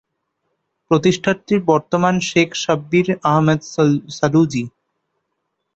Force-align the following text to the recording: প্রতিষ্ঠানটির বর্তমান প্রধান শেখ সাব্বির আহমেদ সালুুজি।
প্রতিষ্ঠানটির 0.91 1.61
বর্তমান 1.63 2.15
প্রধান 2.15 2.27
শেখ 2.29 2.49
সাব্বির 2.63 3.07
আহমেদ 3.23 3.61
সালুুজি। 4.17 4.63